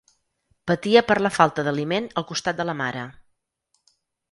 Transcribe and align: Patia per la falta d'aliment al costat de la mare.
Patia 0.71 1.03
per 1.09 1.17
la 1.25 1.31
falta 1.35 1.67
d'aliment 1.67 2.09
al 2.23 2.27
costat 2.33 2.61
de 2.63 2.67
la 2.71 2.77
mare. 2.83 3.07